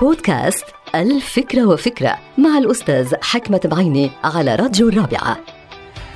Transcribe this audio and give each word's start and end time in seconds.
بودكاست 0.00 0.64
الفكرة 0.94 1.66
وفكرة 1.66 2.18
مع 2.38 2.58
الأستاذ 2.58 3.14
حكمة 3.22 3.60
بعيني 3.64 4.10
على 4.24 4.54
راديو 4.54 4.88
الرابعة. 4.88 5.36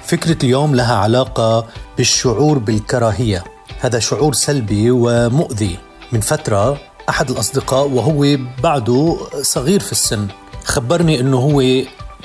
فكرة 0.03 0.45
اليوم 0.45 0.75
لها 0.75 0.97
علاقة 0.97 1.67
بالشعور 1.97 2.59
بالكراهية. 2.59 3.45
هذا 3.81 3.99
شعور 3.99 4.33
سلبي 4.33 4.91
ومؤذي. 4.91 5.79
من 6.13 6.21
فترة 6.21 6.81
أحد 7.09 7.31
الأصدقاء 7.31 7.89
وهو 7.89 8.39
بعده 8.63 9.19
صغير 9.43 9.81
في 9.81 9.93
السن 9.93 10.29
خبرني 10.65 11.21
أنه 11.21 11.37
هو 11.37 11.63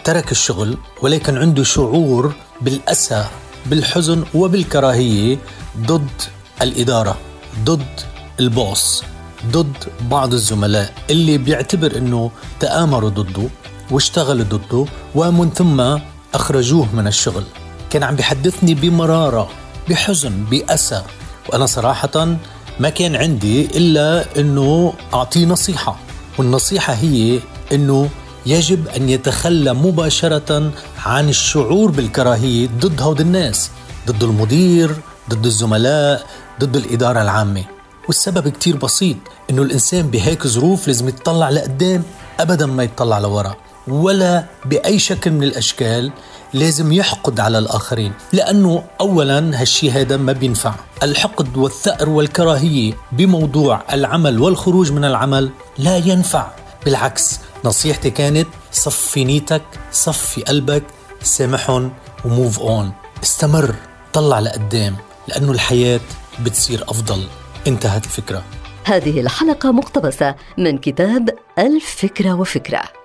ترك 0.04 0.32
الشغل 0.32 0.78
ولكن 1.02 1.38
عنده 1.38 1.64
شعور 1.64 2.34
بالأسى 2.62 3.26
بالحزن 3.66 4.24
وبالكراهية 4.34 5.38
ضد 5.78 6.22
الإدارة 6.62 7.18
ضد 7.64 8.02
البوس. 8.40 9.04
ضد 9.52 9.74
بعض 10.12 10.34
الزملاء 10.34 10.94
اللي 11.10 11.38
بيعتبر 11.38 11.98
إنه 11.98 12.32
تآمروا 12.60 13.10
ضده 13.10 13.50
واشتغلوا 13.92 14.46
ضده 14.46 14.86
ومن 15.16 15.50
ثم 15.50 16.00
أخرجوه 16.34 16.96
من 16.96 17.08
الشغل. 17.08 17.44
كان 17.90 18.04
عم 18.04 18.16
بيحدثني 18.16 18.74
بمرارة 18.74 19.50
بحزن 19.90 20.44
بأسى. 20.44 21.04
وأنا 21.50 21.66
صراحة 21.66 22.38
ما 22.80 22.90
كان 22.90 23.16
عندي 23.16 23.66
إلا 23.66 24.26
أنه 24.38 24.94
أعطيه 25.14 25.46
نصيحة. 25.46 25.96
والنصيحة 26.38 26.94
هي 26.94 27.40
أنه 27.72 28.10
يجب 28.46 28.88
أن 28.88 29.10
يتخلى 29.10 29.74
مباشرة 29.74 30.72
عن 31.06 31.30
الشعور 31.30 31.92
بالكراهية 31.92 32.68
ضد 32.68 33.02
هود 33.02 33.22
الناس 33.22 33.72
ضد 34.08 34.24
المدير 34.24 34.96
ضد 35.30 35.46
الزملاء 35.46 36.26
ضد 36.60 36.76
الإدارة 36.76 37.22
العامة. 37.22 37.73
والسبب 38.08 38.50
كتير 38.50 38.78
بسيط 38.78 39.18
إنه 39.50 39.62
الإنسان 39.62 40.08
بهيك 40.08 40.48
ظروف 40.48 40.88
لازم 40.88 41.08
يتطلع 41.08 41.50
لقدام 41.50 42.04
ابدا 42.40 42.66
ما 42.66 42.84
يتطلع 42.84 43.20
لورا 43.20 43.56
ولا 43.88 44.46
بأي 44.66 45.00
شكل 45.00 45.32
من 45.32 45.44
الأشكال 45.44 46.12
لازم 46.54 46.94
يحقد 46.94 47.40
على 47.40 47.58
الآخرين 47.58 48.14
لأنه 48.34 48.84
اولا 49.02 49.62
هالشي 49.62 49.92
هذا 49.92 50.18
ما 50.18 50.34
بينفع. 50.34 50.76
الحقد 51.04 51.58
والثأر 51.58 52.10
والكراهية 52.10 52.94
بموضوع 53.12 53.84
العمل 53.92 54.42
والخروج 54.42 54.92
من 54.92 55.06
العمل 55.06 55.50
لا 55.78 55.98
ينفع. 55.98 56.48
بالعكس 56.86 57.40
نصيحتي 57.66 58.10
كانت 58.10 58.48
صفي 58.72 59.24
نيتك 59.24 59.64
صفي 59.92 60.42
قلبك 60.42 60.84
سامحهم 61.24 61.94
وموف 62.26 62.60
أون. 62.60 62.92
استمر 63.24 63.76
طلع 64.14 64.40
لقدام 64.40 64.96
لأنه 65.28 65.52
الحياة 65.52 66.02
بتصير 66.40 66.84
أفضل. 66.84 67.24
انتهت 67.68 68.06
الفكرة. 68.06 68.44
هذه 68.86 69.20
الحلقة 69.22 69.72
مقتبسة 69.72 70.36
من 70.58 70.78
كتاب 70.78 71.30
الفكرة 71.60 72.34
وفكرة. 72.34 73.03